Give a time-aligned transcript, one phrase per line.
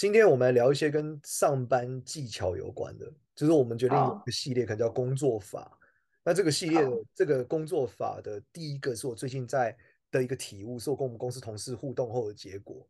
[0.00, 3.04] 今天我们来聊一些跟上班技巧有关的，
[3.36, 5.78] 就是我们决定有一个系列，可能叫工作法。
[6.24, 9.76] 那这个系列的这个工作法的第一个是我最近在
[10.10, 12.88] 的一个体悟，是我跟我们公司同事互动后的结果。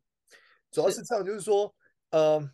[0.71, 1.75] 主要是这样，就是说，
[2.11, 2.49] 呃，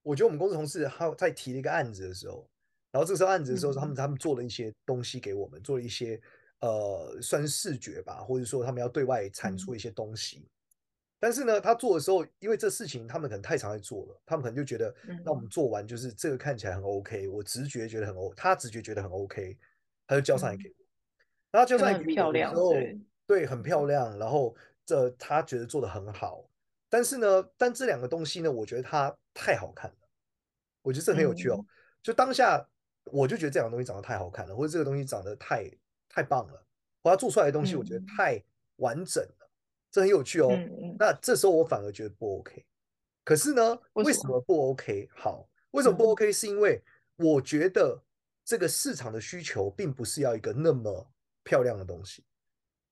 [0.00, 2.48] 我觉得我们公司同事他在提了一个案子的时候，
[2.90, 6.18] 然后这个时候案子的时候，他们他们做了一些东西给我们，做了一些
[6.60, 10.48] 呃，算是视觉吧，或者说他们要对外产出一些东西。
[11.20, 19.58] 但是呢，他做的时候，因为这事情他们可能太常在做了，他们可能就觉得，那我们做完就是这个看起来很 OK，我直觉觉得很 O，他直觉觉得很 OK，
[20.06, 20.74] 他就交上来给我。
[21.50, 22.72] 然后交上来给我的时候，
[23.26, 24.16] 对，很漂亮。
[24.18, 26.44] 然后这他觉得做的很好。
[26.88, 29.96] 但是呢，但这两个东西呢，我觉得它太好看了，
[30.82, 31.62] 我觉得这很有趣哦。
[32.02, 32.66] 就当下
[33.04, 35.70] 我就觉得这两个东西长得太好看了，或者这个东西长得太
[36.08, 36.64] 太棒了，
[37.02, 38.42] 或他做出来的东西我觉得太
[38.76, 39.37] 完整了。
[39.90, 40.50] 这很有趣哦，
[40.98, 42.64] 那这时候我反而觉得不 OK。
[43.24, 45.08] 可是呢，为什么不 OK？
[45.14, 46.32] 好，为什么不 OK？
[46.32, 46.82] 是因为
[47.16, 48.02] 我觉得
[48.44, 51.10] 这个市场的需求并不是要一个那么
[51.44, 52.24] 漂亮的东西。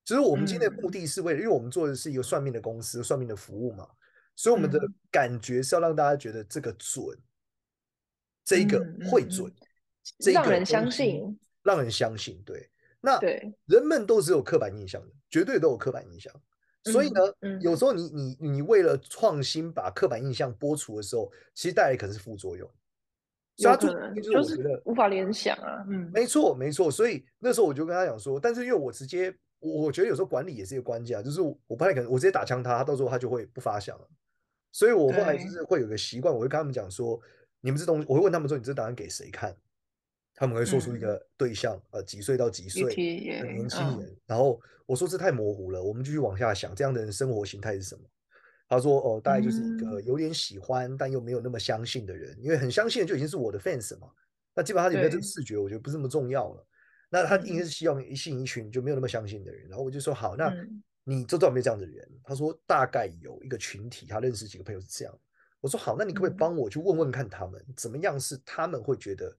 [0.04, 3.88] 只是我们今天的目的是为了，因为我们做的是一个算命的公司，算命的服务嘛，
[4.36, 4.78] 所以我们的
[5.10, 7.18] 感觉是要让大家觉得这个准，
[8.44, 8.78] 这一个
[9.10, 9.52] 会准，
[10.20, 12.40] 这个让人相信，让人相信。
[12.44, 13.18] 对，那
[13.64, 16.32] 人们都只有刻板印象的，绝对都有刻板印象。
[16.92, 22.68] 所以呢，嗯嗯、有时候你你你为了创新把刻板印象剥除的时候，其实带来可能是副作用。
[23.56, 25.84] 有可能就是我觉得无法联想啊。
[25.88, 26.90] 嗯，没错没错。
[26.90, 34.06] 所以那时候我就跟他讲说，但是因为我直接，我觉得有时候管理也是一个关键啊，就是我不太可能我直接打枪他，他到时候他就会不发响了。
[34.72, 37.18] 所以我后来就是会有个习惯，我会跟他们讲说，
[37.62, 39.56] 你们这东西，我会问他们说，你这档案给谁看？
[40.36, 44.02] 他们会说出一个对象，嗯、呃，几岁到几岁的年轻人。
[44.02, 48.02] 嗯、然后我说这太模糊了，我们继续往下想，这样的人生活形态是什么？
[48.68, 54.08] 他说哦，大概就是一个有点喜欢、嗯、但又没有那么相信的人，因为很相信的就已经是我的 fans 嘛。
[54.54, 56.66] 那基本上他有没有这个视觉，我觉得不是那么重要了。
[57.08, 59.66] 那他应该是希望一吸引一群就没有那么相信的人。
[59.68, 60.52] 然后我就说好，那
[61.04, 62.06] 你周遭有没有这样的人？
[62.24, 65.18] 他说大概有一个群体，他认识几个朋友是这样。
[65.60, 69.34] 我说好，那你可不可以帮我去问问看他们，怎么样是他们会觉得。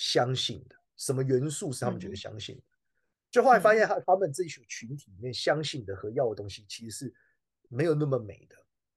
[0.00, 2.62] 相信的什么元素是他们觉得相信的？
[2.62, 2.72] 嗯、
[3.30, 7.14] 就后来发现他他们这一群群体里面相信的和要的东西其实是
[7.68, 8.56] 没有那么美的，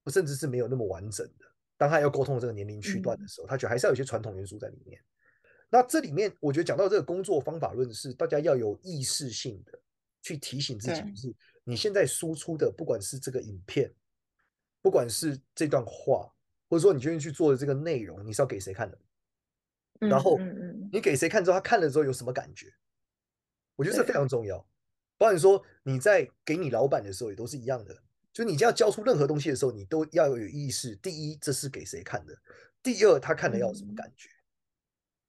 [0.10, 1.46] 甚至是没有那么完整的。
[1.76, 4.98] 当他要沟通这个年龄区段的时候，嗯、他觉得还是要有些传统元素在里面。
[5.70, 9.78] 那这里面我觉得讲到这个工作方法论是大家要有意识性的
[10.22, 13.94] 去提醒自己，就是你现在输出的，不管是这个影片，
[14.82, 16.34] 不管是这段话，
[16.70, 18.98] 或者说你今天去做的这个内容，你是要给谁看的？
[20.00, 20.38] 然后
[20.94, 22.72] 你给谁看之后，他看了之后有什么感觉？
[23.76, 24.64] 我觉得这非常重要。
[25.18, 27.98] 包含说你在给你老板的时候也都是一样的，
[28.32, 30.96] 就你要交出任何东西的时候，你都要有意识。
[30.98, 32.36] 第一，这是给谁看的；
[32.84, 34.30] 第二，他看了要有什么感觉。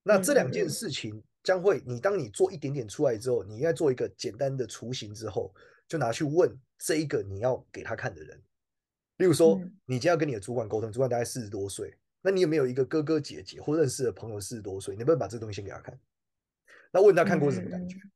[0.02, 5.50] 那这两件事情将会，你当你做一点点出来之后，你应该做一个简单的雏形之后，
[5.88, 8.38] 就拿去问这一个你要给他看的人。
[9.16, 11.96] 例如说，你今天要跟你的主管沟通，主管大概四十多岁。
[12.26, 14.94] 那你有没有一个哥哥姐姐或认识的朋友四十多岁？
[14.94, 16.00] 你能不能把这个东西先给他看？
[16.90, 17.98] 那问他看过是什么感觉？
[17.98, 18.10] 嗯、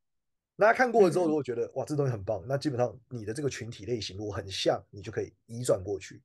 [0.56, 6.22] 那他看过了之后，如果觉得哇，这东西很棒，那基本上你的这个群体类型如果很像，你就可以移转过去。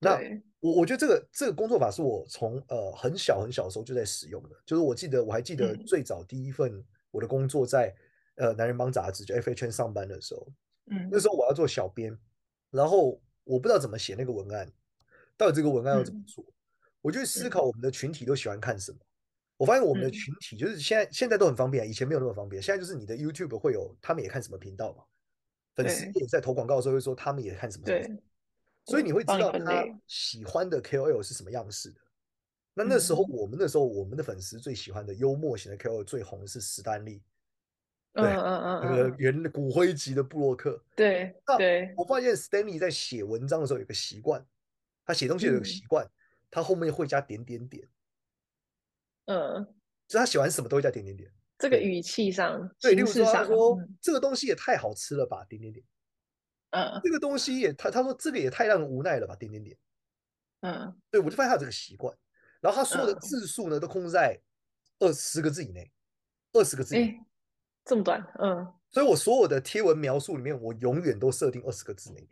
[0.00, 0.20] 那
[0.60, 7.94] 我我觉得这个这个工作法是我从呃很小很小的时候就在使用的，就是我记得我还记得最早第一份我的工作在
[8.34, 10.46] 呃男人帮杂志就 FHN 上班的时候，
[10.90, 12.14] 嗯，那时候我要做小编，
[12.70, 14.70] 然后我不知道怎么写那个文案，
[15.38, 16.44] 到底这个文案要怎么做？
[16.44, 16.52] 嗯
[17.00, 18.98] 我就思考我们的群体都喜欢看什么。
[19.56, 22.62] 我发现我们的群体就是现在现在都很方便，以前没有那么方便。
[22.62, 25.04] 现在就是你的 YouTube 会有他们也看什么频道嘛，
[25.74, 28.20] 粉丝也在投广告的时候会说他们也看什么什么，
[28.84, 32.00] 所以你会知道他喜欢的 KOL 是什么样式的。
[32.74, 37.22] 那那时候我们那时候我们的粉丝最喜欢的幽默型的 KOL 最红的是史丹利，
[38.12, 40.84] 对，那个原骨灰级的布洛克。
[40.94, 41.94] 对，对。
[41.96, 44.46] 我发现 Stanley 在写文章的时候有个习惯，
[45.06, 46.06] 他写东西有个习惯。
[46.56, 47.86] 他后面会加点点点，
[49.26, 49.74] 嗯，
[50.08, 51.30] 就他喜欢什么都会加点点点。
[51.58, 55.84] 这个语气上，对，例如说他说这个东西也太好吃了吧，点点点，
[56.70, 59.76] 嗯，这个东西也他他说这个也太让人无奈了吧，点点点，
[60.60, 62.16] 嗯，对，我就发现他有这个习惯。
[62.62, 64.40] 然后他所有的字数呢，都控制在
[65.00, 65.92] 二十个字以内，
[66.54, 67.20] 二十个字以内。
[67.84, 68.66] 这么短，嗯。
[68.88, 72.26] 所以我所有的贴文描述里面，我永远都设定二十个字内。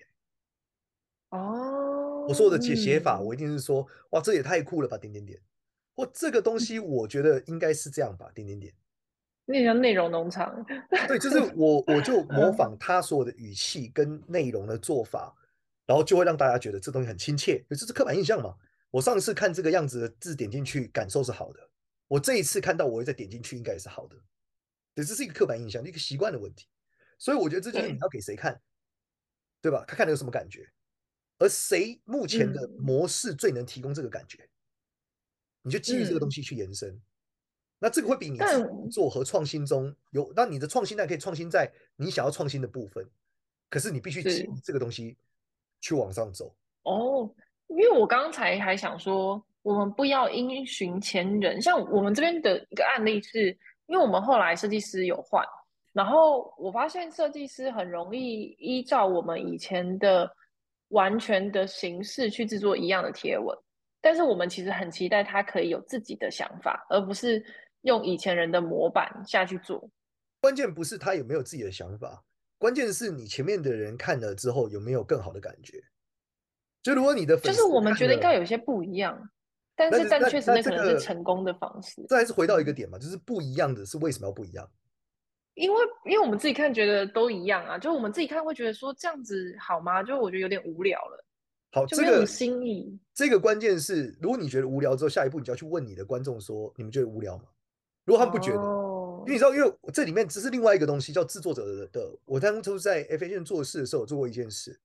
[1.28, 1.73] 哦。
[2.26, 5.40] 我说我的写写法，我一定是说，哇，这也太酷了吧，点点点。
[5.94, 8.74] 或这个东西，我觉得应该是这样吧，点点点。
[9.44, 10.64] 那叫内容农场。
[11.06, 15.34] 对，就是我，我就模仿他所有的语气跟内容的做法，
[15.86, 18.56] 然后就会让大家觉得这东西很亲切，这是刻板印象嘛。
[18.90, 21.60] 我上次看这个样子的字点进去，感受是好的。
[22.08, 24.16] 我这一次看到，我会再点进去，应该也是好的。
[24.94, 26.66] 对，这是一个刻板印象，一个习惯的问题。
[27.18, 28.60] 所以我觉得这就是你要给谁看，
[29.60, 29.84] 对，对吧？
[29.86, 30.68] 他看了有什么感觉？
[31.38, 34.38] 而谁目前的模式最能提供这个感觉？
[34.42, 34.48] 嗯、
[35.62, 36.88] 你就基于这个东西去延伸。
[36.88, 37.02] 嗯、
[37.80, 38.38] 那这个会比你
[38.90, 43.04] 做和创新中有，那你的创新呢，可以创新在你想要创新的部分。
[43.68, 45.16] 可是你必须基于这个东西
[45.80, 46.54] 去往上走。
[46.84, 47.28] 哦，
[47.66, 51.60] 因为我刚才还想说，我们不要因循前人。
[51.60, 53.48] 像我们这边的一个案例是，
[53.86, 55.44] 因为我们后来设计师有换，
[55.92, 60.32] 然后我发现设计师很容易依照我们以前的。
[60.88, 63.56] 完全的形式去制作一样的贴文，
[64.00, 67.44] 但是我们其实很期待他可以有自己的想法，而不是
[67.82, 69.90] 用以前人的模板下去做。
[70.40, 72.22] 关键不是他有没有自己的想法，
[72.58, 75.82] 关键是你前面的人看了之后有没有更好的感觉。
[76.82, 79.18] 就如果你的就是我们觉得应该有些不一样，
[79.74, 82.04] 但是但确实那可能是成功的方式。
[82.08, 84.70] 这还是回到一个点嘛，就是不一样的是为什么要不一样？
[85.54, 90.02] 因为，因为我们自己看觉得都一样啊，就我们自己看会觉得说这样子好吗？
[90.02, 91.24] 就我觉得有点无聊了。
[91.72, 92.98] 好，这个有新意。
[93.12, 97.44] 这个关键是，如果你觉得无聊之后，下一步你就要去问你的观众说，你们觉得无聊吗？
[98.04, 102.18] 如果他们不觉得，哦、因为你知道，因为这里面只是另外一个东西，叫制作者的的。
[102.24, 104.78] 我当初在 F A 线做事的时候，做过一件事，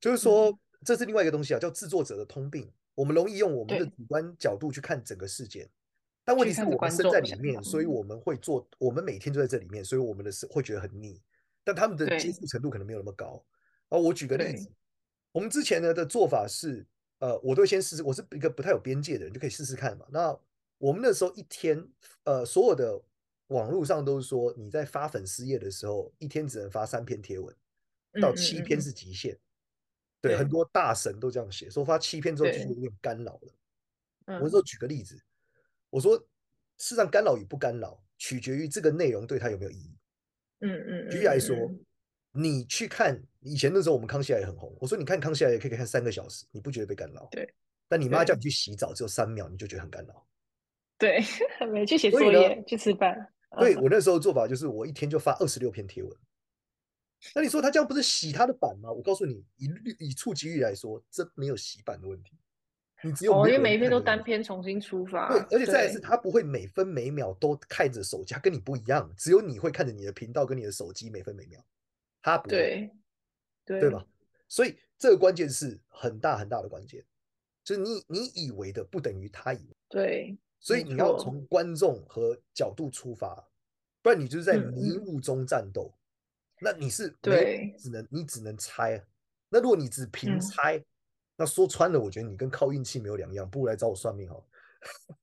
[0.00, 2.70] 就是说、嗯、这是另外一个东西啊，叫制作者的通病。
[2.94, 5.68] 我们容易用我们的主观角度去看整个事件。
[6.26, 11.22] 但问题是我们身在里面，所以我们会做，我们每天都在这里面，所以我们的是会觉得很腻。
[11.62, 13.40] 但他们的接触程度可能没有那么高。
[13.88, 14.68] 而我举个例子，
[15.30, 16.84] 我们之前呢的做法是，
[17.20, 20.04] 呃，我都先试试，我是一个不太有边界的人，就可以试试看嘛。
[20.10, 20.36] 那
[20.78, 21.88] 我们那时候一天，
[22.24, 23.00] 呃，所有的
[23.46, 27.54] 网络上都是说，你在发粉丝页的时候，一天只能发三篇贴文，
[28.20, 29.38] 到七篇是极限。
[30.20, 34.40] 对，很多大神都这样写，说发七篇之后就有点干扰了。
[34.40, 35.16] 我说举个例子。
[35.96, 36.14] 我说，
[36.76, 39.96] 事实上干扰与不干扰，取决于这个内容对他有没有意义。
[40.60, 41.10] 嗯嗯。
[41.10, 41.56] 举例来说，
[42.32, 44.76] 你去看以前那时候，我们康熙来也很红。
[44.78, 47.26] 我说，你看康熙来也可以看三个小时，你不觉得被干扰？
[47.30, 47.48] 对。
[47.88, 50.26] 但你妈叫你去洗澡，只有三秒，你就觉得很干扰。
[50.98, 51.18] 对，
[51.72, 53.32] 没去写作业，去吃饭。
[53.58, 56.14] 对，我那时候做法就是，我一天就发二十六篇贴文。
[57.34, 58.92] 那你说他这样不是洗他的版吗？
[58.92, 62.36] 我告诉你，以以触及率来说，这没有洗版的问题。
[63.06, 71.64] 你只有哦，因为每一篇都单篇重新出发，对，而且再来是，他不会每分每秒都看着手机，他跟你不一样，只有你会看着你的频道跟你的手机每分每秒，
[72.20, 72.90] 他不会，对，
[73.64, 74.04] 对，对吧？
[74.48, 77.04] 所以这个关键是很大很大的关键，
[77.62, 83.48] 就是你你以为的不等于他以为，对，所以你要从观众和角度出发，
[84.02, 89.02] 不然你就是在迷雾中战斗，嗯、那你是对，只能你只能猜，
[89.48, 90.76] 那如果你只凭猜。
[90.76, 90.84] 嗯
[91.36, 94.42] 那说穿了，我觉得你跟靠运气没有两样，不如来找我算命好。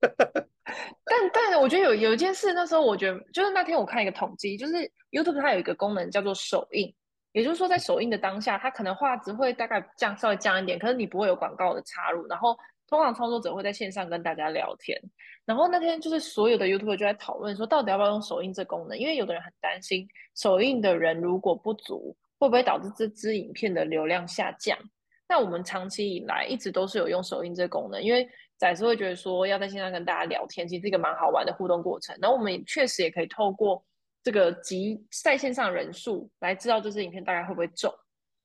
[1.04, 4.74] 但但我觉得有有一件事，那时候我觉得就是那天我看一个统计，就是
[5.10, 6.94] YouTube 它有一个功能叫做首映，
[7.32, 12.56] 也就是说在首映的当下，它可能画质会大概降稍微降一点，可是你不会有广告的插入，然后
[12.88, 14.98] 通常创作者会在线上跟大家聊天。
[15.44, 18.98] 然后那天就是所有的 YouTube 就在讨论说，到底要不要用首映这功能？
[18.98, 24.78] 因为有的人很担心首映的人如果不足，会不会导致这支影片的流量下降？
[25.26, 28.28] 那我们长期以来一直都是有用手印这个功能，因为
[28.58, 32.16] 仔是会觉得说要在线上跟大家聊天，其实是一个蛮好玩的互动过程。
[32.20, 33.82] 然后我们也确实也可以透过
[34.22, 37.92] 这个集在线上人数来知道这支影片大概会不会中。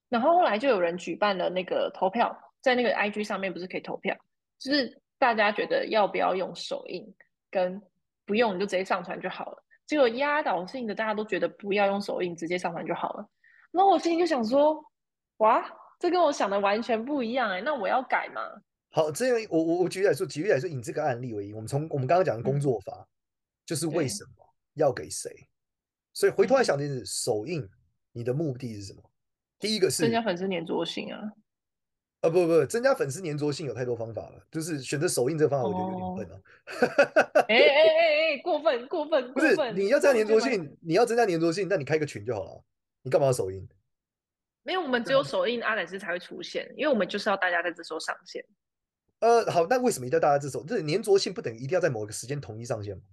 [0.08, 4.16] 然后后来就有人举办了那个投票，在那个 IG 上面不是可以投票，
[4.58, 7.06] 就是大家觉得要不要用手印，
[7.52, 7.80] 跟
[8.26, 9.64] 不用你就直接上传就好了。
[9.86, 13.28] 结果压倒性的大家都觉得不要用手印，直接上传就好了。
[13.72, 14.84] 那我心里就想说，
[15.38, 15.64] 哇！
[16.00, 18.42] 这跟我想的完全不一样哎，那我要改吗？
[18.92, 23.08] 好，这样我我我举例来说，举例来说，以这个案例为例，我们从我们刚刚讲的工作法，嗯、
[23.66, 24.32] 就是为什么
[24.74, 25.30] 要给谁？
[26.14, 27.70] 所以回头来想的是，首映
[28.14, 29.04] 你的目的是什么？
[29.60, 31.20] 第一个是增加粉丝粘着性啊。
[32.22, 37.46] 啊不不不，增加粉丝粘着性有太多方法了，就是选择首映这个方法，我觉得有点笨啊。
[37.48, 39.56] 哎哎 哎哎，过分过分过分！
[39.56, 42.64] 不是，你要增加粘着性，你要增加粘着性，那你开个群就好了。
[43.04, 43.68] 你干嘛要首映？
[44.70, 48.44] 因为我们只有首映阿莱斯才会出现，因为我们就是要大家在这时候上线。
[49.20, 50.64] 呃，好，那为什么一定要大家这时候？
[50.64, 53.04] 这粘着性不等于一定要在某一个时间统一上线吗？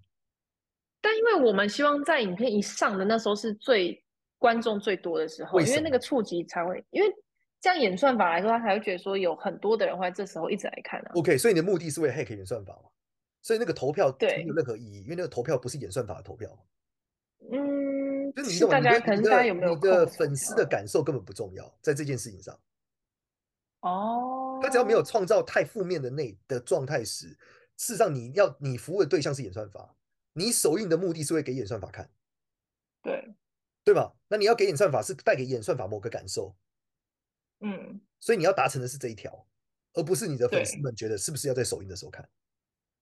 [1.00, 4.04] 但因为我们希望在影片一上的那时候是最
[4.38, 7.12] 观众最多的时候，因为那个触及才会，因为
[7.60, 11.12] 这样演算法来说，他才会觉得说有很多的人会在这时候一直来看啊。
[11.14, 12.88] OK，所以你的目的是为了 hack 演算法嘛？
[13.42, 16.50] 所以那个投票没有任何意义，因为那个投票不是演算法的投票。
[17.52, 17.75] 嗯，
[18.37, 22.61] 就是你是大家可能大家有没有你的粉丝的感受根本不重要，在这件事情上。
[23.81, 27.28] 哦，他只要没有创造太负面的那的状态时，
[27.78, 29.97] 事实上你要你服务的对象是演算法，
[30.35, 32.11] 你首映的目的是会给演算法看，
[33.02, 33.35] 对
[33.85, 34.12] 对吧？
[34.28, 36.55] 那你要给演算法是带给演算法某个感受，
[37.61, 39.47] 嗯，所以你要达成的是这一条，
[39.95, 42.28] 而不是你的粉丝们觉得是不是要在首映的时候看。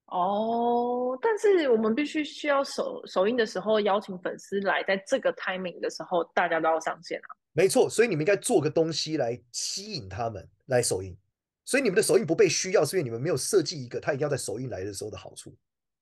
[0.06, 7.28] 哦，但是我们必须需要首首映的时候邀请粉丝来，在这个 timing 的时候，大家都要上线啊。
[7.52, 11.16] 没错，所以你们应该做个东西来吸引他们来首映。
[11.64, 15.56] 所以你们的首映不被需要，是因为你们没有设计一个他一定要在首映来的时候的好处，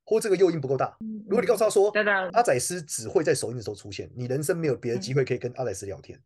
[0.05, 0.97] 或这个诱因不够大。
[1.29, 6.21] 如果你告诉他说，嗯、阿仔斯只会在首映的时候出现，你人生没有别的机会可以跟阿仔斯聊天。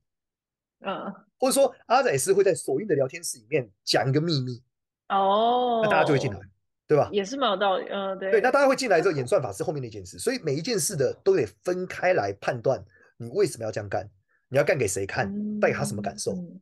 [0.81, 4.63] 嗯，或者说阿仔斯会在首映的聊天室里面讲一个秘密。
[5.11, 6.41] 哦，那大家就会进来。
[6.89, 7.09] 对吧？
[7.13, 8.31] 也是蛮有道理，嗯、呃，对。
[8.31, 12.83] 对，那大家会进来之后，演算法是后面的一件事，所以每一件事的都得分开来判断，
[13.17, 14.09] 你为什么要这样干，
[14.49, 15.29] 你要干给谁看，
[15.61, 16.33] 带给他什么感受。
[16.35, 16.61] 嗯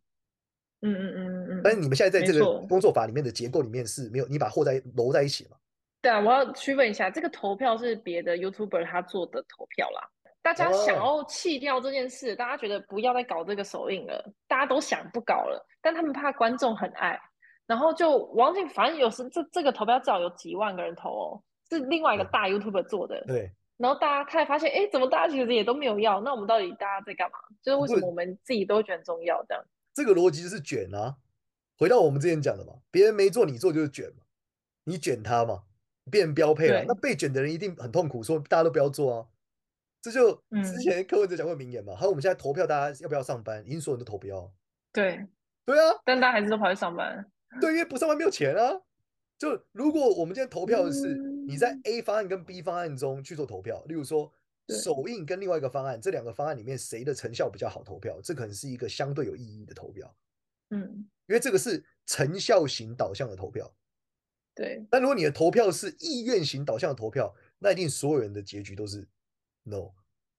[0.82, 1.60] 嗯嗯嗯嗯。
[1.62, 5.56] 但是你们现在在这个工作法里面的结构里面是没有，你把货在揉在一起嘛？
[6.00, 10.08] 对啊，我要区分一下，这个投票是别的 YouTuber 他做的投票啦。
[10.42, 17.18] 大家想要弃掉这件事，哦、大家觉得不要再搞这个首映了，大家都想不搞了，但他们怕观众很爱。
[17.66, 23.22] 然后就王静，反正有时这这个投票至少有几万个人投哦，是另外一个大 YouTuber 做的。
[23.26, 23.50] 对。
[23.76, 26.20] 然后大家他也发现，哎，怎么大家其实也都没有要？
[26.20, 27.38] 那我们到底大家在干嘛？
[27.60, 29.64] 就是为什么我们自己都觉得很重要这样？
[29.92, 31.16] 这个逻辑就是卷啊。
[31.76, 34.22] 回到我们之前讲的嘛，别人没做，你做就是卷嘛。
[34.84, 35.64] 你卷他嘛，
[36.08, 36.84] 变成标配了。
[36.86, 39.26] 那被卷的人一定很痛苦，说大家都不要做啊。
[40.00, 41.96] 这就之前柯文哲讲过名言嘛。
[41.96, 43.66] 还有、嗯、我们现在投票，大家要不要上班？
[43.66, 44.52] 已经所有人都投票。
[44.92, 45.26] 对。
[45.64, 46.00] 对啊。
[46.04, 47.28] 但大家还是都跑去上班。
[47.60, 48.80] 对，因为不上班没有钱啊。
[49.36, 54.32] 就如果我们今天投票的是你在 A 方案跟 B 方案中去做投票，例如说
[54.68, 60.14] 首映跟另外一个方案，这两个方案里面谁的成效比较好投票，这可能是一个相对有意义的投票。
[60.70, 60.80] 嗯，
[61.26, 63.70] 因为这个是成效型导向的投票。
[64.54, 64.86] 对。
[64.88, 69.06] 但如果你的投票是意愿型导向的投票，那一定所有人的结局都是
[69.64, 69.90] no。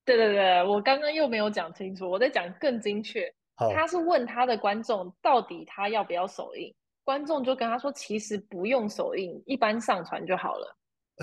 [0.06, 3.32] 对对对，我刚刚又没有讲清楚，我在讲更精确。
[3.58, 6.74] 他是问他的观众到底他要不要首映。
[7.06, 10.78] 观众就跟他说：“其实不用首映，一般上传就好了。”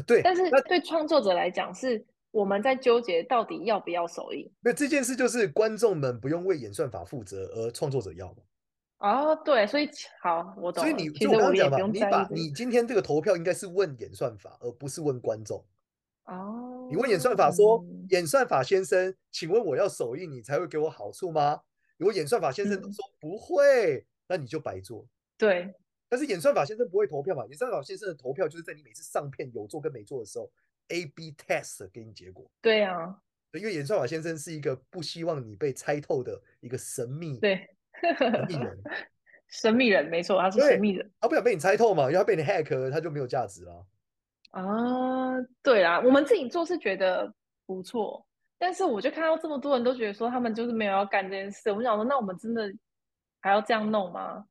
[0.07, 0.23] 对。
[0.23, 4.51] 但是对创作者来讲，是我们在纠结到底要不要首映。
[4.61, 8.37] 那这件事就是观众们不用为演算法负责，而创作者要嘛。
[9.01, 9.91] 哦，对，所以
[10.23, 10.85] 好，我懂。
[10.85, 15.63] 所以你就我刚刚讲嘛，你把你今天这个投票应该是问演算法，而不是问观众。
[16.27, 16.89] 哦。
[16.89, 21.61] 你问演算法说：“演算法先生，请问我要首映，你才会给我好处吗？”
[21.99, 25.07] 如果演算法先生都说不会，那你就白做。
[25.43, 25.75] 对，
[26.09, 27.45] 但是演算法先生不会投票嘛？
[27.47, 30.49] 演算法先生的投票就是在你每次上片有做跟没做的时候
[30.87, 32.49] ，A/B test 给你结果。
[32.61, 33.13] 对啊，
[33.53, 37.69] 因为演算法先生是一个不希望你被猜透的一个神秘对
[38.17, 38.79] 神秘人，
[39.49, 43.85] 神秘人没错，他是神秘人，他不想被你猜透嘛，因为他被你 hack，他就没有价值了。
[44.53, 47.35] 啊，对啊，我们自己做是觉得
[47.67, 48.25] 不错，
[48.59, 52.73] 但是我就看到这么多人都觉得说他们就是没有要干这件事，我想说，那我们真的
[53.41, 54.47] 还要这样弄吗？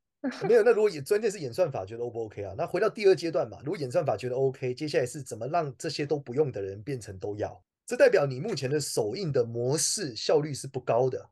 [0.48, 2.54] 没有，那如果演关键是演算法觉得 O 不 OK 啊？
[2.56, 7.60] 那回到第二阶段嘛，如果演算法觉得 OK，接下来是怎么让这些都不用的人变成都要？
[7.88, 11.28] 这代表你目前的首映的模式效率是不高的，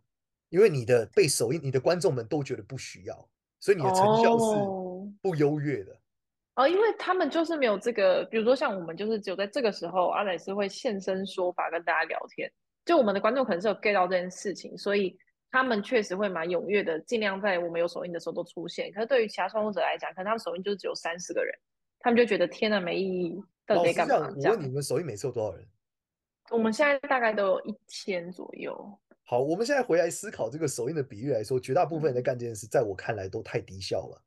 [0.49, 3.29] 因为你的被首映，你的观众们都觉得不需要，
[3.59, 4.55] 所以你的成效是
[5.21, 5.93] 不优越的。
[6.55, 12.51] 哦，哦，因为他们就是没有这个，比如说像我们就是只有在这个时候，阿宰斯会现身说法跟大家聊天，
[12.85, 15.15] 就我们的观众可能是有 get 到这件事情，所以。
[15.51, 18.91] 他们确实会蛮踊跃的，尽量在我们有首映的时候都出现。
[18.91, 21.53] 可是对于其他创作者来讲，可能他们首映就是只有三十个人，
[21.99, 24.31] 他们就觉得天哪，没意义，到底干嘛？
[24.35, 25.65] 我问你们首映每次有多少人？
[26.51, 28.99] 我们现在大概都有一千左右。
[29.23, 34.23] 好，我们现在回来思考这个首映的比喻来说，绝大部分人在干这件事，在我看来都太低效了。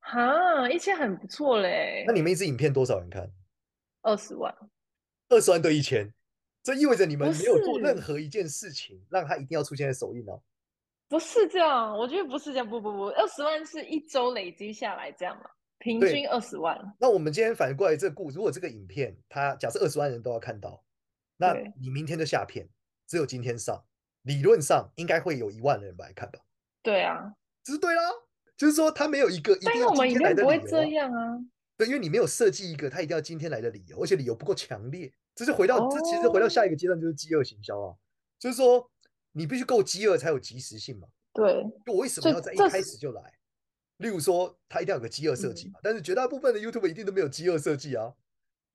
[0.00, 2.04] 哈，一千很不错嘞。
[2.06, 3.30] 那你们一支影片多少人看？
[4.02, 4.54] 二十万。
[5.28, 6.10] 二十万对一千。
[6.68, 10.38] 这意味着你们没有做任何一件事情，让他一定要出现在首映哦？
[11.08, 12.68] 不是这样，我觉得不是这样。
[12.68, 15.48] 不不不，二十万是一周累积下来这样嘛？
[15.78, 16.78] 平均二十万。
[17.00, 20.84] 那我们今天反过来这个故事，如果这个影片它假设二十万人都要看到，
[21.38, 22.68] 那你明天的下片
[23.06, 23.82] 只有今天上，
[24.24, 26.38] 理论上应该会有一万人来看吧？
[26.82, 27.32] 对啊，
[27.64, 28.02] 这是对啦。
[28.58, 30.44] 就是说他没有一个一定要今天来的理由、啊。
[30.44, 31.38] 但我们一定不会这样啊。
[31.78, 35.10] 对，因为你没有设计一个他一定要今天来的理由，而且理由不够强烈。
[35.38, 37.94] 这是回到、哦、这其实回到下一个阶段就是饥饿行销啊，
[38.40, 38.90] 就是说
[39.30, 41.06] 你必须够饥饿才有及时性嘛。
[41.32, 43.22] 对，就我为什么要在一开始就来？
[43.98, 48.12] 例如说他一定要有个饥饿设计嘛，嗯、但是绝大部分的 YouTube 一定都没有饥饿设计啊。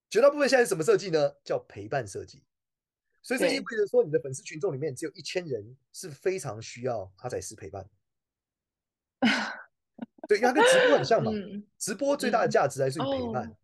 [0.10, 1.34] 绝大部分现在是什么设计呢？
[1.43, 2.41] 叫陪伴设计。
[3.22, 7.89] 所以这意味着说，你的粉丝群众里面只有一千人是非常需要阿仔师陪伴。
[10.27, 11.32] 对，因为它跟直播很像嘛。
[11.36, 13.48] 嗯、直播最大的价值还是于陪伴。
[13.48, 13.55] 嗯，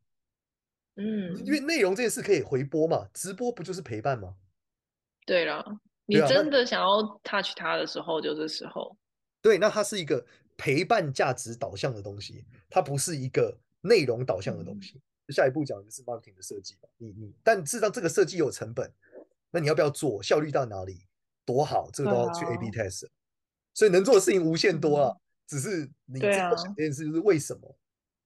[1.46, 4.36] 因为内容这件事可以回播嘛，直播不就是陪伴吗？
[5.26, 5.64] 对了，
[6.06, 8.98] 你真的想要 touch 他的时候，就是时候。
[9.42, 10.26] 对，那它是一个
[10.58, 15.02] 陪伴价值导向的东西，它不是一个内容导向的东西。
[15.28, 18.92] 嗯、下一步讲的是 marketing 的设计嘛，你你，但事实上这个设计有成本。
[19.52, 20.22] 那你要不要做？
[20.22, 21.08] 效率到哪里？
[21.46, 21.90] 多好？
[21.92, 23.08] 这个都要去 A/B test。
[23.74, 25.16] 所以能做的事情无限多啊，
[25.48, 27.79] 只是你这个想这件事就是为什么？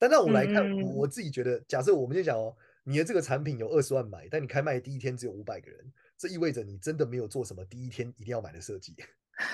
[0.04, 5.80] 但那我来看，我自己觉得，假设我们就讲哦，你的这个产品有二十万买，但你开卖第一天只有五百个人，
[6.18, 8.94] 这意味着你真的没有做什么第一天一定要买的设计，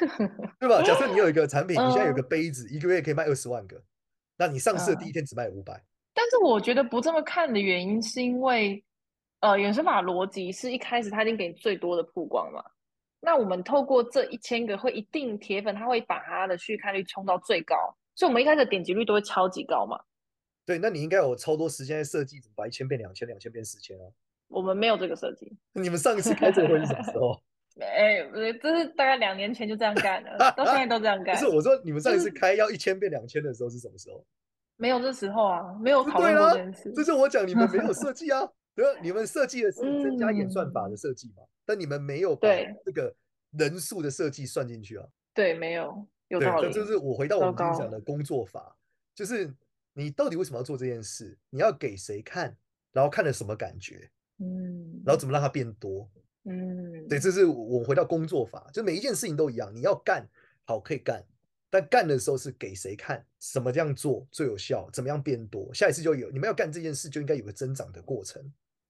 [0.59, 0.81] 对吧？
[0.81, 3.79] 假设你有一个产品，你现在有个杯子，一个月可以卖二十万个，
[4.37, 5.79] 那你上市的第一天只卖五百。
[6.15, 8.83] 但是我觉得不这么看的原因是因为。
[9.41, 12.61] 呃，演算法逻辑是一开始他已经给你最多的曝光嘛？
[13.21, 17.73] 那我们透过这一千个会一定铁粉，他会把他的续看率冲到最高，
[18.15, 19.97] 所以我们一开始点击率都会超级高嘛？
[20.69, 24.05] 对，那你应该有超多时间在设计，怎么把一千变两千，两千变四千啊？
[24.49, 25.51] 我们没有这个设计。
[25.73, 27.41] 你们上一次开这个会是什么时候？
[27.81, 28.21] 哎，
[28.61, 31.35] 这是大概两年前就这样干了，到现在都这样干。
[31.35, 34.23] 不是，我说你们上一次开要一千变两千的时候是什么时候？
[34.75, 36.93] 没有这时候啊，没有讨论过这件事。
[36.95, 38.47] 这是我讲，你们没有设计 啊。
[39.01, 41.41] 你们设计的是增加演算法的设计嘛？
[41.41, 42.47] 嗯、但你们没有把
[42.85, 43.11] 这个
[43.57, 45.07] 人数的设计算进去啊？
[45.33, 46.07] 对，没有。
[46.27, 46.71] 有道理。
[46.71, 48.77] 这就是我回到我们刚刚讲的工作法，
[49.15, 49.51] 就是
[49.99, 51.37] 你到底为什么要做这件事？
[51.49, 52.55] 你要给谁看？
[52.93, 54.09] 然后看了什么感觉？
[54.37, 55.01] 嗯。
[55.05, 56.09] 然后怎么让它变多？
[56.45, 57.05] 嗯。
[57.09, 60.25] 对，这是我回到工作法，就每一件事情都一样，你要干
[60.63, 61.23] 好可以干。
[61.69, 63.23] 但干的时候是给谁看？
[63.39, 64.89] 什么这样做最有效？
[64.91, 65.71] 怎么样变多？
[65.73, 66.31] 下一次就有。
[66.31, 68.41] 你们要干这件事，就应该有个增长的过程。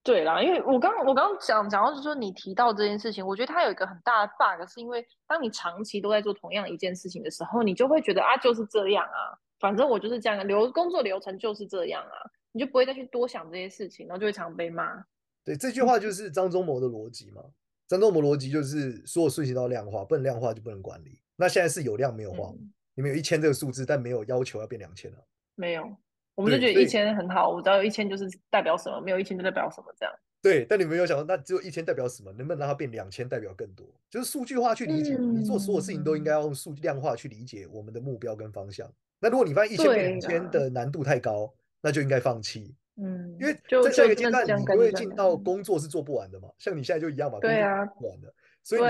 [0.10, 12.18] 对啦，因为我刚我刚刚讲讲到，就是说你提到这件事情，我觉得它有一个很大的 bug，是因为当你长期都在做同样一件事情的时候，你就会觉得啊，就是这样啊，反正我就是这样，流工作流程就是这样啊，
[12.54, 15.06] 你就不会再去多想这些事情，然后就会常被骂。
[15.46, 17.44] 对，这句话就是张忠谋的逻辑嘛。
[17.88, 21.22] 张忠谋逻辑就是所有事情都要量化，不能量化就不能管理。
[21.36, 25.18] 那现在是有量没有化，嗯、你们有一千这个数字，但没有要求要变两千了。
[25.54, 25.96] 没有，
[26.40, 30.16] 我们就觉得一千很好，我知道有一千就是代表什么，没有一千就代表什么这样。
[30.42, 32.32] 对，但你们没有想到，那只有一千代表什么？
[32.32, 33.86] 能不能让它变两千，代表更多？
[34.10, 38.90] 就是数据化去理解，嗯、你做所有事情都应该要用数据量化去理解我们的目标跟方向。
[39.20, 42.74] 那如果你发现一千变两千的难度太高，那就应该放弃。
[42.96, 48.34] 嗯，因为在下一个阶段，你就会进到工作是做不完的嘛，像你现在就一样嘛，对啊，不完的。
[48.64, 48.82] 所以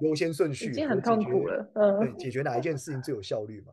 [0.00, 3.72] 优先顺序已经很痛苦了，嗯，对，解决哪一件事情最有效率嘛？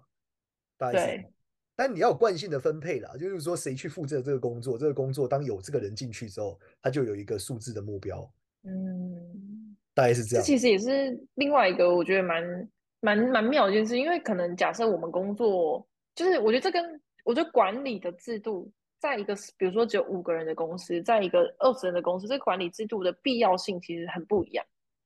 [0.91, 1.25] 对，
[1.75, 8.31] 但你要有惯性的分配啦，就是说谁去负责这个工作，这个工作当有这个人进去之后，他就有一个数字的目标，
[8.63, 10.43] 嗯，大概是这样。
[10.43, 24.63] 这其实也是另外一个我觉得蛮蛮蛮妙的一件事，因为可能假设我们工作，就是我觉得这跟我觉得管理的制度，在一个比如说只有五个人的公司，在一个二十人的公司，这个管理制度的必要性其实很不一样。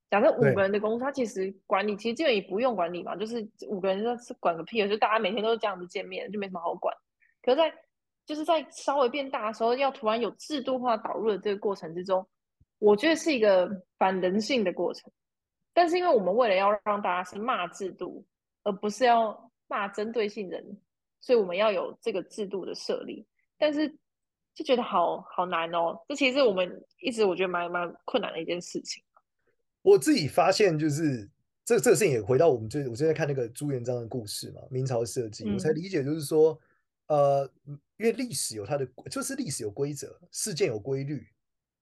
[0.09, 6.95] 假设五个人的公司，他其实管理其实基本也不用管理嘛，就是五个人就是管个屁，就大家每天都是这样子见面，就没什么好管。
[7.41, 7.73] 可是在
[8.25, 12.25] 就是在稍微变大的时候，要突然有制度化导入的这个过程之中，
[12.79, 15.11] 我觉得是一个反人性的过程。
[15.73, 18.25] 但是因为我们为了要让大家是骂制度，
[18.63, 20.65] 而不是要骂针对性人，
[21.19, 23.25] 所以我们要有这个制度的设立。
[23.57, 23.87] 但是
[24.55, 29.03] 就觉得好好难哦，这其实我们一直我觉得蛮蛮困难的一件事情。
[29.87, 31.29] 我自己发现，就是
[31.63, 36.59] 这这个事情也回到我们最我最近在看那个朱元璋的故事嘛，明朝设计，我才理解，就是说，
[37.07, 37.49] 呃，
[37.95, 41.25] 因为历史有它的，就是历史有规则，事件有规律，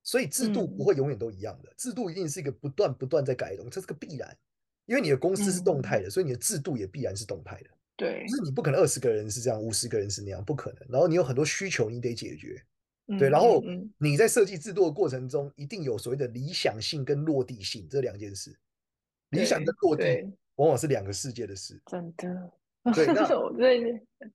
[0.03, 4.37] 所以制度不会永远都一样的，制度一定是一个不断不断在改动，这是个必然，
[4.85, 12.63] 因为你的公司是动态的，所以你的制度也必然是动态的，对，就是你不可能二十个人是这样，五十个人是那样，不可能，然后你有很多需求，你得解决。
[13.19, 13.63] 对，然后
[13.97, 18.55] 你在设计制度的过程中，一定有所谓的理想性跟落地性这两件事。
[19.29, 20.03] 理想跟落地
[20.55, 21.81] 往往是两个世界的事。
[21.85, 22.51] 真的。
[22.93, 23.65] 对，那 我这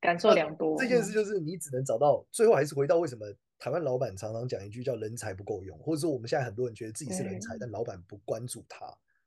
[0.01, 0.77] 感受良多。
[0.77, 3.25] 这件事就是你只能找到，最后还是回到为什么
[3.59, 8.87] 台湾老板常常讲一句叫“人才不够用”，或者说我们现在很多人觉得自己是人才，但老板不关注他。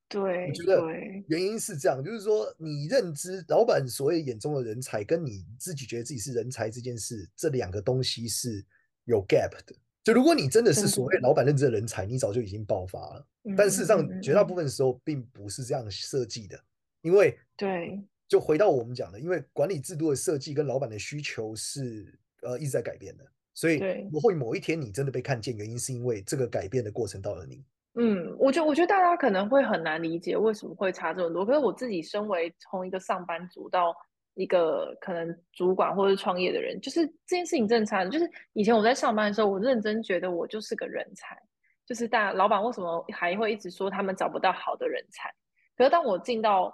[0.10, 0.84] 对，我觉得
[1.28, 8.64] 原因是这样，就是说你认知老板所谓眼中的人才，跟你自己觉得自己是人才这件事，这两个东西是
[9.06, 9.76] 有 gap 的。
[10.04, 13.26] 就如果你真的是所谓老板认知的人才，你早就已经爆发了。
[13.58, 16.60] 但事实上，绝大部分时候并不是这样设计的，
[17.02, 27.64] 因为对，就回到我们讲的，因为管理制度的设计跟老板的需求是呃一直在改变的，所以我会某一天你真的被看见，原因是因为这个改变的过程到了你。
[27.96, 31.46] 嗯，我觉得我觉得大家可能会很难理解为什么会差这么多。
[31.46, 33.96] 可是我自己身为从一个上班族到
[34.36, 38.10] 一个可能主管或者创业的人，就是这件事情正常。
[38.10, 41.38] 就是以前我在上班的时候，我认真觉得我就是个人才。
[41.86, 45.30] 就是大老板为什么还会一直说他们找不到好的人才？
[45.76, 46.74] 可是当我进到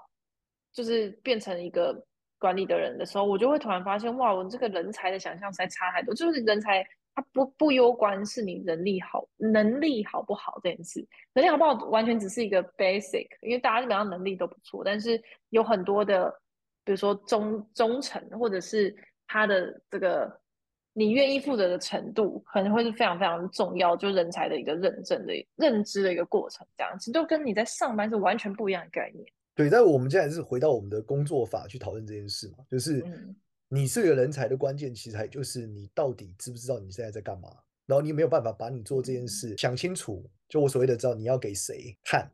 [0.72, 2.06] 就是变成一个
[2.38, 6.14] 管理的人的时候，我就会突然发现，哇，我这个人才的想象实在差太多。
[6.14, 6.86] 就是人才。
[7.16, 16.34] 他不不攸关是你能力好，能力好不好这件事，能力好不好完全只是一个 basic，因为大家基本上能力都不错，但是有很多的，
[16.90, 18.96] 比如说忠忠诚，或者是
[19.28, 20.36] 他的这个
[20.94, 29.24] 你愿意负责的程度，可能会是非常非常重要，就人才的一个认证的认知的一个过程，这样其实都跟你在上班是完全不一样的概念。
[29.54, 33.02] 对，但我们现在是回到我们的工作法去讨论这件事嘛，就是。
[33.06, 33.36] 嗯
[33.72, 37.50] 你是个人才的关键，其实还就是你到底知不知道你现在在干嘛？
[37.86, 40.28] 然后你没有办法把你做这件事想清楚。
[40.48, 42.28] 就我所谓的知道你要给谁看，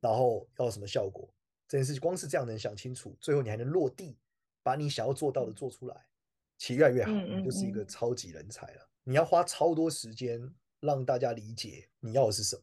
[0.00, 1.28] 然后要什么效果，
[1.72, 4.14] 这件事情光是这样能想清楚，最后你还能落地，
[4.62, 5.96] 把你想要做到的做出来，
[6.58, 8.86] 其实越来越好，你就是一个超级人才了。
[9.04, 12.62] 你要花超多时间让大家理解你要的是什么。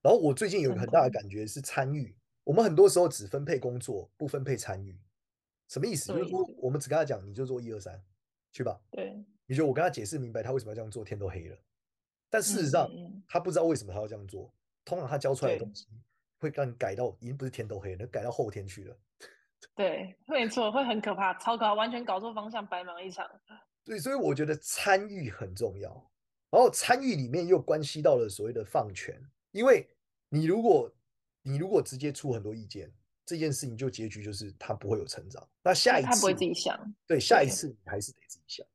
[0.00, 4.96] 然后我最近有一个很大的感觉是参与，我们很多时候只分配工作，不分配参与。
[5.66, 6.12] 什么意思？
[6.12, 8.00] 就是说，我们只跟他讲，你就做一二三，
[8.52, 8.80] 去吧。
[8.92, 11.58] 对，你就我跟他解释明白，他为什么要这样做，天都黑了。
[12.30, 12.88] 但事实上，
[13.26, 14.54] 他不知道为什么他要这样做。
[14.84, 15.88] 通常他教出来的东西
[16.38, 18.96] 会让你改到已经不是天都黑了，改到后天去了。
[19.74, 23.28] 对，没错，会很可怕，超可怕，完全搞错方向，白忙一场。
[23.84, 25.90] 对，所以我觉得参与很重要。
[26.50, 29.20] 然后参与里面又关系到了所谓的放权，
[29.52, 29.88] 因为
[30.28, 30.90] 你如果
[31.42, 32.92] 你如果直接出很多意见。
[33.26, 35.42] 这件事情就结局就是他不会有成长。
[35.62, 38.66] 那下一次他不会自己想，对，下一次你还是得自己想。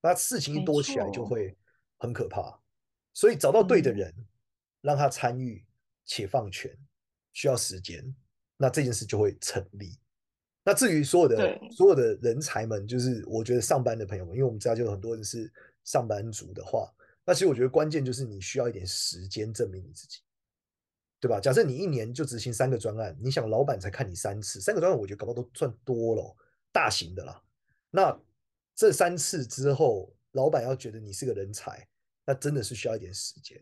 [0.00, 1.54] 那事情一多起来就会
[1.98, 2.58] 很可怕。
[3.12, 4.14] 所以找到对的人，
[4.80, 5.62] 让他参与
[6.06, 6.74] 且放权，
[7.38, 8.02] 需要时间，
[8.56, 9.96] 那这件事就会成立。
[10.64, 15.48] 那至于所有的所有的人才们，就是我觉得上班的朋友们，因为我们知道就有很多人是
[15.84, 16.92] 上班族的话，
[17.24, 20.18] 那其实我觉得关键就是你需要一点时间证明你自己。
[21.20, 21.40] 对吧？
[21.40, 26.36] 假设你一年就执行三个专案，你想老板才看你三次，三个专案我觉得搞不好都算多了，
[26.72, 27.42] 大型的啦。
[27.90, 28.20] 那
[28.74, 31.88] 这三次之后，老板要觉得你是个人才，
[32.24, 33.60] 那真的是需要一点时间。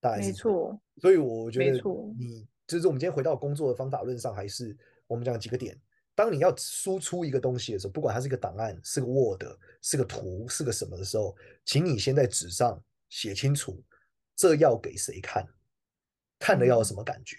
[0.00, 0.78] 大概是没错。
[1.00, 1.80] 所以我觉得
[2.18, 4.76] 你就是我们今天回到工作的方法论上，还是
[5.06, 5.76] 我们讲几个点。
[6.14, 9.42] 当你要输出一个东西的时候，不管它是一个档案、是个 Word、
[9.82, 13.82] 是个图、是个什么的时候，请你先在纸上写清楚，
[14.36, 15.44] 这要给谁看。
[16.38, 17.36] 看了要有什么感觉？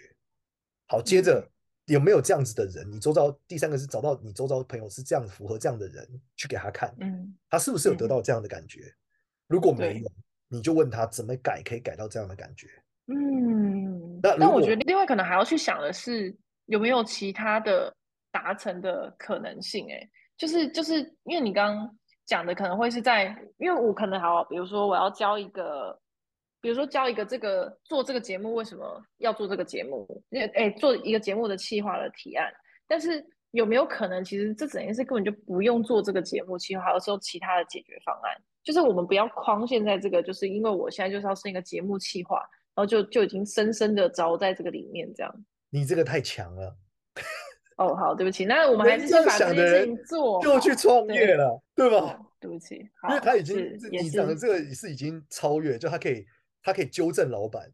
[0.87, 1.47] 好，接着
[1.85, 2.89] 有没有这样子的人？
[2.91, 8.91] 你周遭第三个是找到你周遭朋友是这样符合这样的人去给他看，嗯，他是不是有得到这样的感觉？
[9.47, 10.11] 如果没有，
[10.47, 12.67] 你就问他怎么改可以改到这样的感觉？
[13.07, 13.58] 嗯，
[14.21, 17.93] 那那我觉得另外可能还要去想的是有没有其他的
[18.31, 19.87] 达成的可能性？
[19.91, 23.25] 哎，就是就是因为你刚刚讲的可能会是在，
[23.57, 25.99] 因为我可能还要，比如说我要教一个。
[26.61, 30.05] 比如说教一个这个做这个节目为什么要做这个节目？
[30.27, 32.51] 那哎，做一个节目的企划的提案。
[32.85, 38.35] 但是有没有可能，其实这整件事根本就不用做这个节目企划，而是有其他的解决方案？
[38.61, 42.49] 就是我们不要框现在这个，就是因为我现在就是要是一个节目企划，然
[42.79, 45.45] 后就就已经深深的着在这个里面这样。
[45.69, 46.75] 你这个太强了。
[47.77, 52.13] 哦，好，对不起，那我们还是先把这件事情做，就去创业了，对，对吧？
[52.13, 52.25] 哦？
[52.39, 56.25] 对不起，因为他已经你讲的这个是已经超越，就他可以。
[56.61, 57.71] 他可以纠正老板，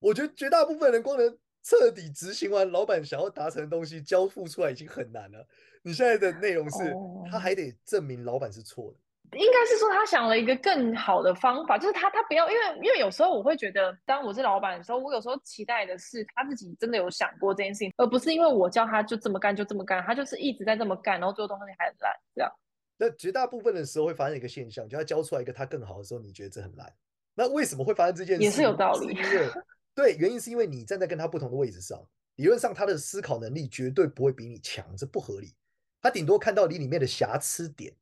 [0.00, 5.46] 我觉得绝大部分人光能彻底执行完老板想要达成的东西，交付出来已经很难了。
[5.82, 6.92] 你现在的内容是，
[7.30, 8.98] 他还得证明老板是错的。
[9.32, 22.50] 应该是说他想了一个更好的方法，就是他他不要，因为因为有时候我会觉得，当我是老板的时候，我有时候期待的是他自己真的有想过这件事情，而不是因为我叫他就这么干就这么干，他就是一直在这么干，然后最后东西还很烂，这样。
[22.96, 26.92] 那绝大部分的时候会发生一个现象，就他教出来一个他更好的时候，你觉得这很烂。
[27.34, 28.42] 那为什么会发生这件事？
[28.42, 29.14] 也是有道理。
[29.14, 29.48] 因为
[29.94, 32.04] 对，原因是因为你站在跟他不同的位置上，
[32.36, 35.54] 理论上他的思考能力绝对不会比你强，这不合理。
[36.00, 37.92] 他顶多看到你里面的瑕疵点，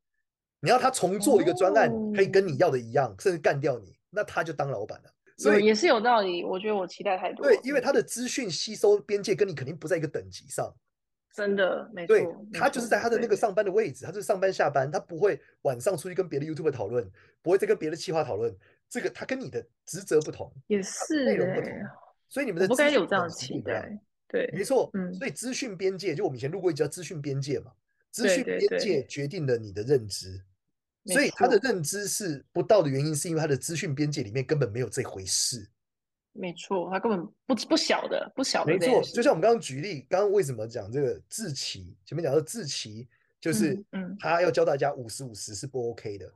[0.60, 5.10] 你要他重做一个专案，可以跟你要的一样，甚至干掉你，那他就当老板了。
[5.38, 6.42] 所以也是有道理。
[6.44, 7.44] 我觉得我期待太多。
[7.44, 10.74] 对，因为他的资讯吸收边界跟你肯定不在一个等级上。
[11.34, 12.16] 真的，没错。
[12.16, 17.06] 对，他就是在他的那个上班的位置，他就是上班下班，他不会晚上出去跟别的 YouTuber 讨论，
[17.42, 18.56] 不会再跟别的企划讨论。
[18.88, 21.70] 这个他跟你的职责不同，也是内容不同，
[22.30, 23.92] 所以你们的不该有这样的期待。
[24.28, 24.88] 对，没错。
[24.94, 27.70] 嗯，所以资讯边界，就我们以前录过一集叫资讯边界嘛，
[28.16, 30.42] 资讯边界决定了你的认知。
[31.04, 35.68] 所以他的认知是不到的原因，是因为他的资讯边界里面根本没有这回事。
[36.32, 38.72] 没错，他根本不不晓得，不晓得。
[38.72, 41.96] 没错，就像我们刚刚举例，刚刚为什么讲这个志奇？
[42.04, 43.06] 前面讲到志奇，
[43.40, 46.26] 就是嗯，他要教大家五十五十是不 OK 的。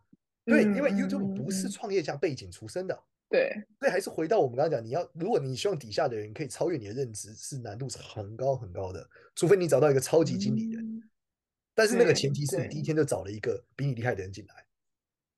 [0.46, 2.96] 嗯、对，因为 YouTube 不是创业家背景出身的。
[3.28, 10.89] 对、嗯，所以还是回到我们刚刚讲，你要如果你希望底下的人可以超越你的认知，是难度是很高很高的，除非你找到一个超级经理人。
[11.70, 14.54] 嗯但是那个前提是你第一天就找了一个比你厉害的人进来，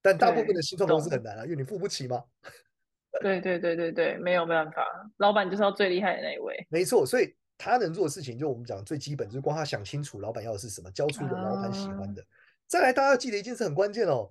[0.00, 2.24] 但大部分的新创公司很难啊，因为你付不起嘛。
[3.20, 4.82] 对对对对对，没有办法，
[5.18, 6.66] 老板就是要最厉害的那一位。
[6.70, 12.22] 没错，所以他能做的事情，就我们讲最基本，就是光他想清楚老板要的是什么，交出一个老板喜欢的。
[12.22, 12.26] 啊、
[12.66, 14.30] 再来，大家要记得一件事很关键哦，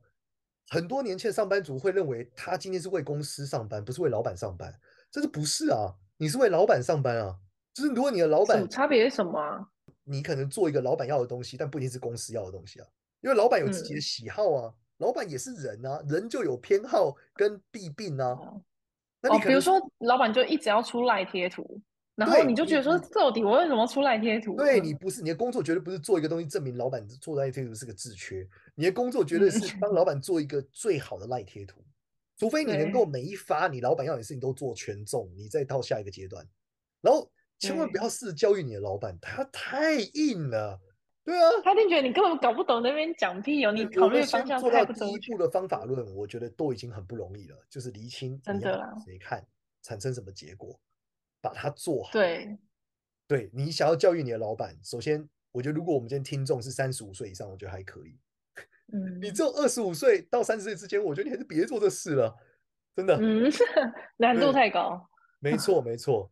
[0.70, 4.74] 很多年轻的上班族会认为他今天是为公司上班，不是为老板上班，
[5.12, 5.94] 这是不是啊？
[6.18, 7.38] 你是为老板上班啊？
[7.74, 9.66] 就是如果你的老板差别是什么、啊？
[10.04, 12.88] 你可能做一个老板要的东西，但不一定是公司要的东西啊。
[13.22, 18.30] 因为老板有自己的喜好啊，嗯、老板也是人啊，人就有偏好跟弊病啊。
[18.30, 18.62] 哦，
[19.22, 21.80] 那你比如说，老板就一直要出赖贴图，
[22.16, 24.56] 然后你就觉得说，到底我为什么要出赖贴图？
[24.56, 31.80] 对，你不是你的工作绝对不是做一个东西证明老板做赖贴图是个自缺，你的工作绝对是帮老板做一个最好的赖贴图。
[31.80, 31.86] 嗯、
[32.38, 36.44] 除非你能够每一发你老板要的事情都做全中，你再到下一个阶段，
[37.02, 37.30] 然后。
[37.62, 40.80] 千万不要试着教育你的老板，他太硬了。
[41.24, 43.72] 对啊，他一定觉得你根本搞不懂那边讲屁哦。
[43.72, 47.58] 你考虑方向做到第一步的方法论，我觉得都已经很不容易了。
[47.70, 49.46] 就是厘清真的谁看
[49.84, 50.80] 产生什么结果，
[51.40, 52.10] 把它做好。
[52.12, 52.58] 对，
[53.28, 58.18] 对你想要教育你的老板，首先我觉得如果我们今天听众是三十五岁以上，我觉得还可以。
[58.92, 62.36] 嗯，你只有二十五岁到三十岁之间，我觉得你还是别做这事了，
[62.96, 63.16] 真的。
[63.22, 63.48] 嗯，
[64.18, 65.08] 难度太高。
[65.40, 66.32] 没错，没错。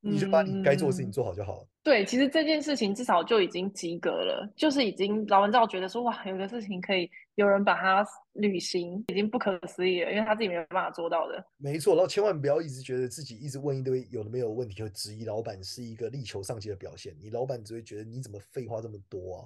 [0.00, 1.62] 你就把你该做的事情做好就好了。
[1.62, 1.68] 嗯。
[1.82, 11.42] 对，其实这件事情至少就已经及格了，就是已经老文照觉得说哇，有个事情可以有人把它履行，已经不可思议了，因为他自己没有办法做到的。
[11.56, 17.14] 没错，然后千万不要一直觉得自己一直问一堆有的没有问题，就质疑老板是一个力求上进的表现。
[17.18, 19.40] 你老板只会觉得你怎么废话这么多啊？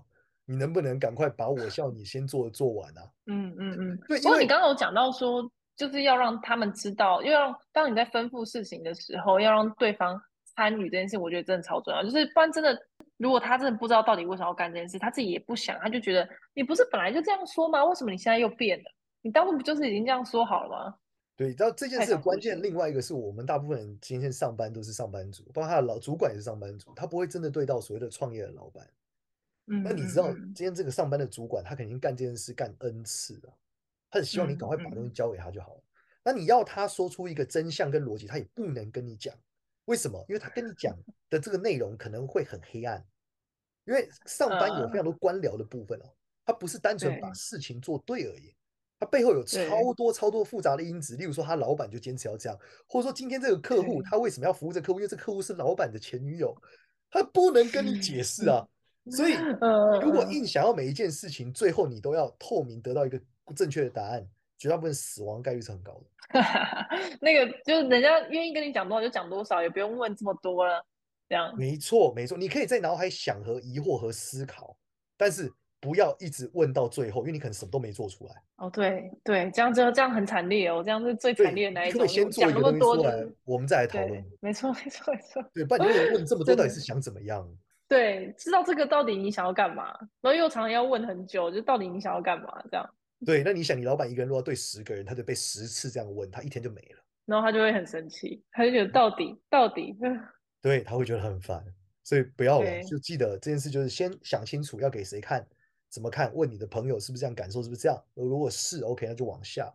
[0.44, 3.02] 你能不能赶快把我叫你先做的做完啊？
[3.26, 3.98] 嗯嗯嗯。
[4.08, 10.20] 对，不过你刚刚有讲到说，就是要让他们知道，要让当你在吩咐事情的时候，要让对方。
[10.56, 12.02] 参与这件事，我觉得真的超重要。
[12.02, 12.78] 就是不然真的，
[13.16, 17.84] 如果他真的不知道到底为什么要干这件事，他自己也不想，他就觉得你不是本来就这样说吗？
[17.84, 18.84] 为什么你现在又变了？
[19.22, 20.94] 你当初不就是已经这样说好了吗？
[21.36, 28.88] 对，然后这件事的关键，另外一个是我们大部分人今天上班都是上班族，包括他的老主管也是上班族，他不会真的对到所谓的创业的老板。
[29.66, 33.52] 嗯，那你知道今天这个上班的主管，他肯定干这件事干 N 次了，
[34.10, 35.80] 他很希望你赶快把东西交给他就好了。
[35.80, 39.34] 嗯嗯、那你要他说出一个真相跟逻辑，他也不能跟你讲。
[39.86, 40.24] 为什么？
[40.28, 40.96] 因为他跟你讲
[41.28, 43.04] 的这个内容可能会很黑暗，
[43.84, 46.04] 因为上班有非常多官僚的部分哦，
[46.44, 48.54] 他不是单纯把事情做对而已，
[48.98, 51.16] 他背后有超多超多复杂的因子。
[51.16, 55.00] 例如说，他老板就坚持要这样，或者说今天这个客户他为什么要服务这个客户？
[55.00, 56.56] 因为这客户是老板的前女友，
[57.10, 58.66] 他不能跟你解释啊。
[59.10, 59.34] 所以，
[60.00, 63.20] 如果硬想要每一件事情最后你都要透明得到一个
[63.54, 64.26] 正确的答案，
[64.64, 66.40] 绝大部分死亡概率是很高的。
[67.20, 70.82] 那个就是人家愿意跟你讲多少就讲多少，也不用问这么多了。
[71.28, 74.74] 这样没错没错，你可以在脑海想和疑惑和思考，
[75.18, 78.34] 但是不要一直问到最后，因为你可能什么都没做出来。
[78.56, 82.00] 哦，对对，这样就这样很惨烈哦，这样是最惨烈的那一种。
[82.00, 84.24] 可以先做一个东西出来，我们再来讨论。
[84.40, 85.44] 没错没错没错。
[85.52, 87.46] 对，不然你问这么 多，到底是想怎么样？
[87.86, 92.90] 对，知道这个到底你想要干嘛，然后又常常要问很久，就到底你想要干嘛这样。
[93.24, 99.96] 对，那你想，你老板一个人如果对十个人，他就被十次这样问，他一天就没了，然后他就会很生气，他就觉得到底到底，
[100.60, 101.64] 对，他会觉得很烦，
[102.04, 105.46] 所以不要了，就记得这件事就是先想清楚要给谁看，
[105.90, 108.04] 怎么看，问你的朋友是不是这样感受，是不是这样？
[108.14, 109.72] 如果是 OK，那就往下。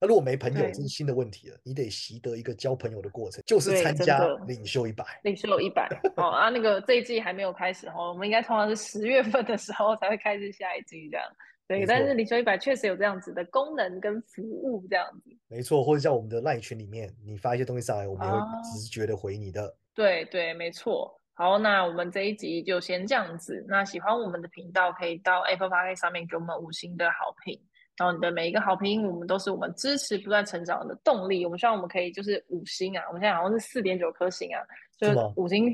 [0.00, 5.88] 那如果没朋友，这是新的问题了，你得习得一个交朋友的过程，就是参加领袖一百，领袖一百。
[6.14, 11.26] 哦啊，那个这一季还没有开始哦，我们应该通常是十月份的时候才会开始下一季这样。
[11.68, 15.30] 对，但是领袖一百确实有这样子的功能跟服务，这样子。
[15.48, 19.76] 没错，或者在我们的赖群里面，你发一些东西上来，我们也会直觉的回你的。
[19.94, 21.14] 对对，没错。
[21.34, 23.62] 好，那我们这一集就先这样子。
[23.68, 27.60] 那喜欢我们的频道，可以到 Apple Podcast 上面给我们五星的好评。
[27.98, 31.44] 然后你的每一个好评，我们都是我们支持不断成长的动力。
[31.44, 34.62] 我们希望我们可以就是五星啊，我们现在好像是四点九颗星啊，
[34.96, 35.70] 就是五星。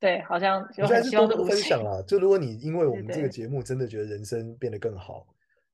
[0.00, 2.00] 对，好像就很希望多多分享啦。
[2.06, 5.26] 就如果你因为我们这个节目真的觉得人生变得更好，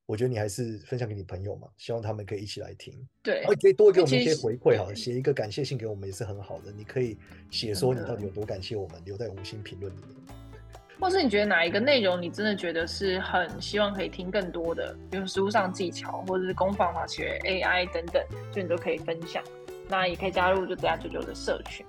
[0.06, 2.94] 我觉得你还是分享给你朋友嘛，希望他们可以一起来听。
[3.22, 6.70] 对，然后可以多给我们一些回馈哈，写一个感谢信给我们也是很好的。
[6.70, 7.16] 你可以
[7.50, 10.16] 写说你到底有多感谢我们，留在五星评论里面。
[11.00, 19.42] 或是你觉得哪一个内容你真的觉得是很希望可以听更多的，比如实务上技巧，或者是攻防法学、AI 等等，就你都可以分享。
[19.88, 21.84] 那也可以加入就这样九九的社群。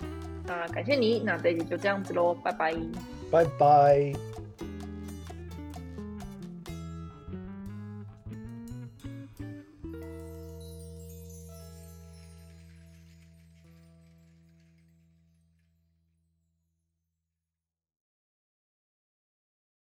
[0.45, 2.73] 那感谢你，那这一集就这样子喽，拜拜，
[3.31, 4.44] 拜拜。